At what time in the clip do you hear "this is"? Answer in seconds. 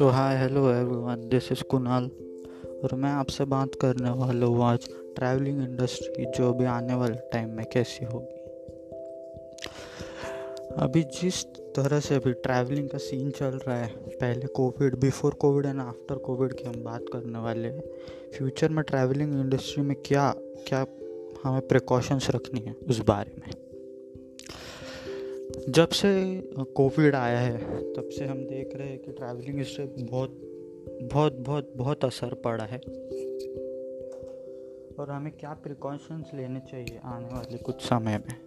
1.28-1.62